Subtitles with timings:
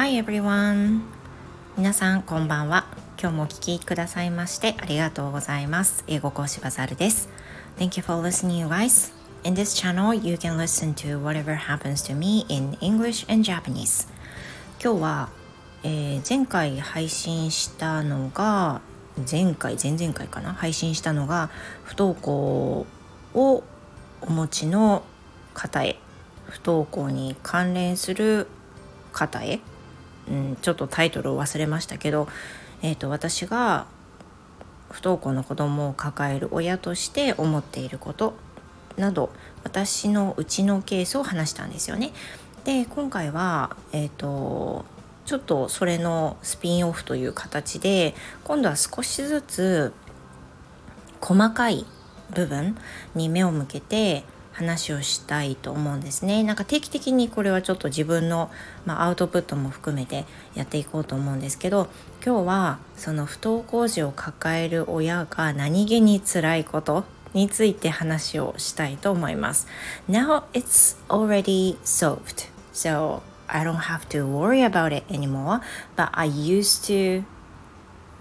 [0.00, 1.00] Hi everyone!
[1.76, 2.86] 皆さんこんばんは。
[3.20, 6.04] 今日もお聞きくださいましてありがとうございます。
[6.06, 7.28] 英語講師バザルです。
[7.78, 9.12] Thank you for listening, you guys.
[9.42, 14.08] In this channel, you can listen to whatever happens to me in English and Japanese.
[14.80, 15.28] 今日は、
[15.82, 18.80] えー、前回配信したのが
[19.28, 21.50] 前回前々回かな配信したのが
[21.82, 22.86] 不登校
[23.34, 23.64] を
[24.20, 25.02] お持ちの
[25.54, 25.98] 方へ
[26.46, 28.46] 不登校に関連する
[29.12, 29.58] 方へ、
[30.30, 32.28] うん、ちょっとタイトルを忘れましたけど、
[32.82, 33.86] えーと、私が
[34.90, 38.34] 不登校の子供を抱える親として思っていること
[38.96, 39.30] など
[39.64, 42.12] 私のうちのケースを話したんですよね。
[42.64, 44.84] で今回は、えーと
[45.28, 49.92] ちょっとそれのスピンオフという形で今度は少しずつ
[51.20, 51.84] 細かい
[52.34, 52.78] 部分
[53.14, 54.24] に目を向けて
[54.58, 58.50] 話をしたいと思うんですねなんか定期的にこれはちょっと自分の、
[58.86, 60.24] まあ、アウトプットも含めて
[60.54, 61.88] やっていこうと思うんですけど
[62.24, 69.68] 今日はその不登校児を抱える親が何気に辛いことについて話をしたいと思います。
[70.08, 72.48] Now it's already solved.
[72.72, 75.60] So I don't have to worry about it anymore.
[75.96, 77.24] But I used to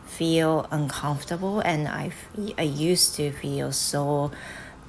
[0.05, 2.11] feel uncomfortable and I,
[2.57, 4.31] I used to feel so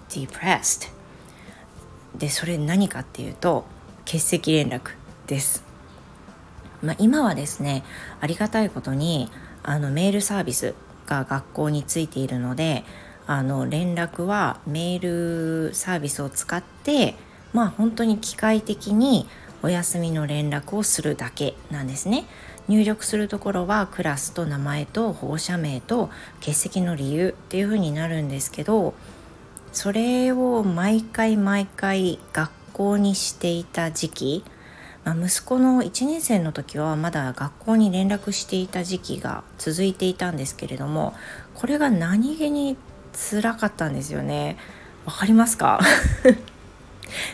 [0.08, 0.90] depressed.
[2.16, 3.64] でそれ何かっていうと
[4.04, 4.92] 欠席連絡
[5.26, 5.64] です。
[6.82, 7.84] まあ、今はですね
[8.20, 9.30] ありがたいことに
[9.62, 10.74] あのメールサービス
[11.06, 12.84] が学校についているので
[13.26, 17.16] あの連絡はメールサービスを使って
[17.52, 19.26] まあ本当に機械的に
[19.62, 22.24] お休みの連絡をするだけなんですね。
[22.68, 28.92] 入力するところはクラスと名前と保護者名と欠席の理由っていう風になるんですけど
[29.72, 34.44] それを毎回毎回学校にしていた時期、
[35.04, 41.14] まあ、息子の1年生の時はまだ学校に連絡していた時期が続いていたんですけれども
[41.54, 42.76] これが何気に
[43.12, 44.56] つらかったんですよね。
[45.04, 45.80] わかりますか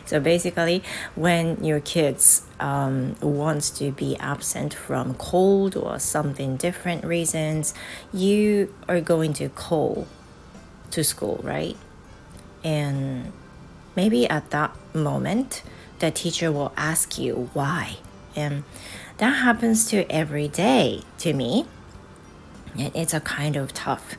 [0.07, 0.83] so basically
[1.19, 7.75] when your kids um, wants to be absent from cold or something different reasons
[8.13, 10.07] you are going to call
[10.91, 11.77] to school right
[12.65, 13.33] And
[13.95, 15.63] maybe at that moment,
[15.99, 17.99] the teacher will ask you why.
[18.35, 18.65] And
[19.19, 21.67] that happens to every day to me.
[22.77, 24.19] It's a kind of tough.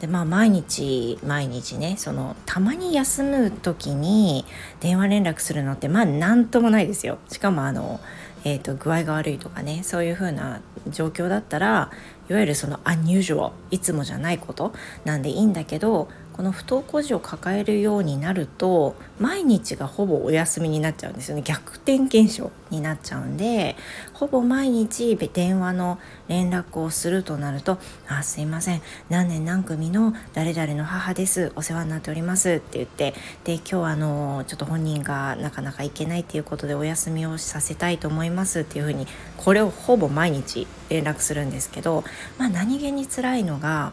[0.00, 4.44] でまあ毎日毎日ねそのたまに休む時に
[4.80, 7.98] 電話連絡するのってまあ何ともないですよしかもあの、
[8.44, 11.90] えーと、具合が悪いとかねそういう風な状況だったら
[12.28, 14.74] いわゆるそのアンニュージュいつもじゃないこと
[15.04, 21.42] なんでいいんだけどこの不登校児を抱えるようになると毎日がほぼお休みになっちゃうんですよね。
[21.42, 23.74] 逆転現象になっちゃうんで
[24.12, 25.98] ほぼ毎日電話の
[26.28, 28.82] 連絡をするとなると「あすいません。
[29.08, 31.52] 何年何組の誰々の母です。
[31.56, 33.14] お世話になっております」って言って
[33.44, 39.06] で今日はあのちょっと本人がなかなか行けないっていうことでお休みをさせたいと思いますっていうふうに
[39.38, 42.04] これをほぼ毎日連絡するんですけど
[42.36, 43.92] まあ何気に辛いのが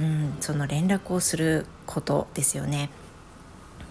[0.00, 2.90] うん、その連絡をすることですよね。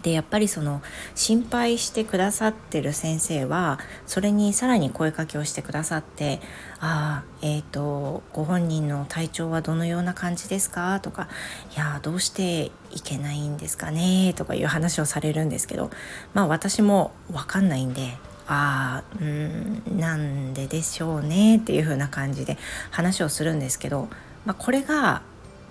[0.04, 0.82] でやっぱりその
[1.16, 6.42] 心配してくださってる先生はそれにさらに声かけをしてくださって
[6.82, 11.30] 「ああえっ、ー、とご本人の体調はどのような感じですか?」とか
[11.74, 15.90] 「いやどうしていけないんですかね?」とかいう話をされるんですけど
[16.34, 21.58] まあ私も分かんないんでああうんなんででしょうね？
[21.58, 22.58] っていう風な感じで
[22.92, 24.10] 話をするんですけど、
[24.46, 25.22] まあ、これが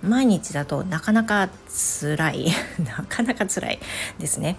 [0.03, 1.49] 毎日だとなかなか
[2.01, 2.49] 辛い
[2.85, 3.79] なかなか辛い
[4.19, 4.57] ですね。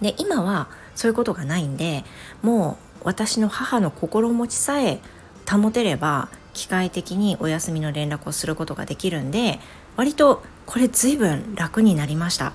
[0.00, 2.04] で今はそういうことがないんで
[2.42, 5.00] もう私の母の心持ちさえ
[5.48, 9.60] 保てれば機械的にお休みの連絡をすることができるんで
[9.96, 12.52] 割とこれ随分楽になりました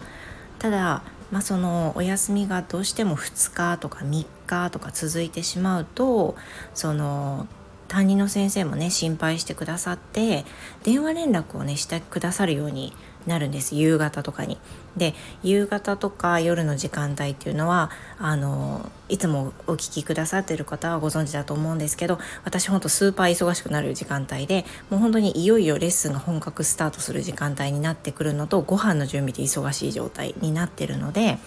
[0.60, 1.02] ただ
[1.32, 6.36] まあ、そのお休みがどうしても2日とか3日とか続いてしまうと
[6.74, 7.48] その
[7.90, 10.46] 担任の先生もね心配してくださって
[10.84, 12.94] 電話連絡をねしてくださるように
[13.28, 14.58] なるんです夕方とかに。
[14.96, 15.14] で
[15.44, 31.38] 夕方とか夜の時間帯っていうのはあのいつもお聞きくださってる方はご存知だと思うんですけど私ほんとスーパー忙しくなる時間帯でもう本当にいよいよレッスンが本格スタートする時間帯になってくるのとご飯の準備で忙しい状態になってるので。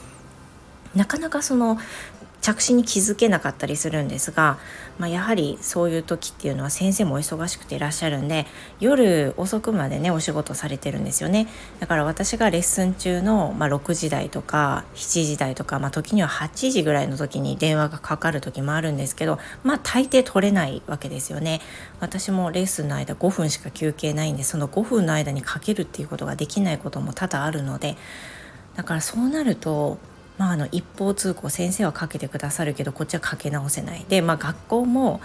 [0.95, 1.79] なかなかその
[2.43, 4.59] 着信に気づけなかったりするんですが、
[4.99, 8.47] まあ、やはりそういう時っていうのは先生もお忙しくていらっしゃるんで
[8.81, 11.47] 夜遅くまでねお仕事されてるんですよね。
[11.79, 21.61] だから私がレッスン中の、まあ、6時台とか7時台とか、まあ、時には8時ぐらいの時に電話がかかる時もあるんですけどまあ大抵取れないわけですよね。
[22.01, 27.97] 私もレッスンの間5分しか休憩ないんでその5分の間にかけるっていうことができないことも多々あるので
[28.75, 29.99] だからそうなると
[30.39, 34.05] まあ、あの一方通行先生はかけてくださるけどこっちはかけ直せない。
[34.09, 35.21] で、まあ、学校も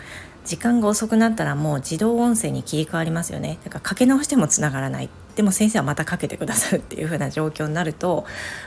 [0.45, 3.57] 時間が遅くなったらもう自動音声に切り替わりますよね。
[3.63, 5.09] だからかけ直してもつながらない。
[5.35, 8.25] でも先生はまたかけてくださるっていう風な状況になると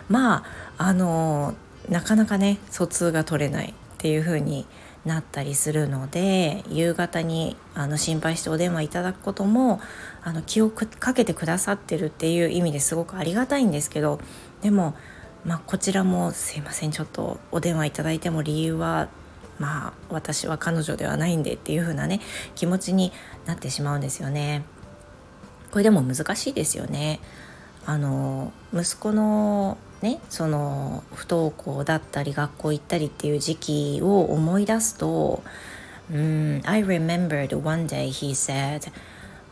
[0.08, 0.44] ま
[0.78, 1.54] ああの
[1.88, 4.66] なかなかね疎通が取れないっていう風に
[5.04, 9.80] なったりするので夕方にあの心配してお電話いただくことも
[10.22, 14.20] あの気をかけてくださってるっていう意味ですごくありがたいんですけど
[14.62, 14.94] でも
[15.44, 19.08] まあ、こちらもすいませんちょっとお電話いただいても理由は
[19.58, 22.20] まあ私は彼女ではないんでっていう風なね
[22.54, 23.12] 気持ちに
[23.46, 24.64] なってしまうんですよね。
[25.70, 27.20] これでも難しいですよね。
[27.86, 35.42] あの息子のねその不登校だったり学校行ったりっていう時期を思い出すと
[36.12, 38.90] うん I remembered one day he said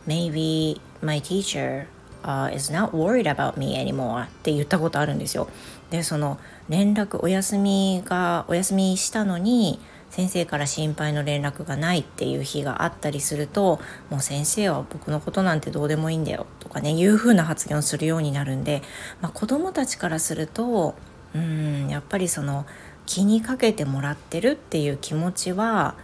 [0.07, 1.85] maybe my teacher
[2.23, 5.47] uh, is not worried about me anymore って言ったことあるんですよ。
[5.89, 6.37] でその
[6.69, 9.79] 連絡お休みがお休みしたのに
[10.09, 13.79] 先生から心配の連絡がないっていう日があったりすると
[14.09, 18.81] もう先生は僕のことなんてどうでもいいんだよとかねいうふうな発言をするようになるんで、
[19.21, 20.95] まあ、子どもたちからすると
[21.35, 22.65] うんやっぱりその
[23.05, 25.95] 気にかけてもらってるっていう気持ちは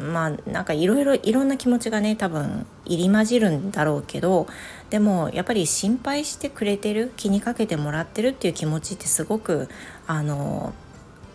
[0.00, 4.46] まあなんかいろいろいろんな気持ちがね多分入り混じるんだろうけど
[4.88, 9.68] でもやっぱり心配してくれてる気にかけてもらってるっていう気持ちってすごく
[10.06, 10.72] あの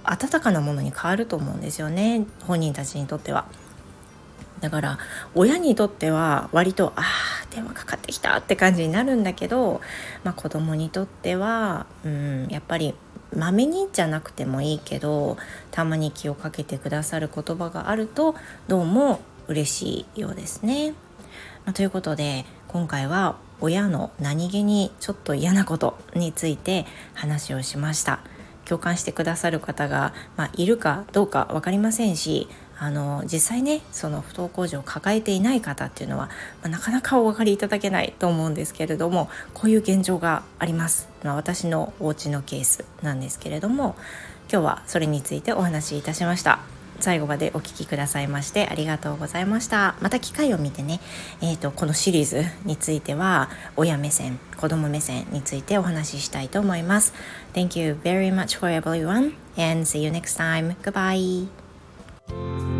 [0.03, 3.45] 温かなものに変わると思うんですよね本人たちにとっては。
[4.61, 4.99] だから
[5.35, 7.03] 親にとっては割とああ
[7.53, 9.81] 電話かかってきたって感じになるんだけど、
[10.23, 12.95] まあ、子供にとっては、うん、やっぱり
[13.33, 15.37] まめにじゃなくてもいいけど
[15.71, 18.35] たまに気をかけてくださる言葉があると
[18.67, 20.91] どうも嬉しいようですね。
[21.65, 28.19] まあ、ということで今回は親の何気にちょっと嫌なことについて話をしました。
[28.65, 36.25] 共感してくださる方が、まあ、いるかどうか分かりませんしあの実際ねその不登校児を抱えていない方っていうのは、
[36.61, 43.95] まあ、なかなかお分かりいただけないと思うんですけれどもこういう現状があります、まあ、私のお家のケースなんですけれども
[44.51, 46.59] 今日はそれについてお話しいたしました。
[46.99, 49.95] 最後までお聴きくださいましてありがとうございました。
[50.01, 51.01] また機会を見てね、
[51.41, 57.13] えーと、このシリーズについては親目線子供目線についてお話ししたいと思います。
[57.53, 60.75] Thank you very much for everyone and see you next time.
[60.83, 61.64] Goodbye.
[62.27, 62.74] Bye.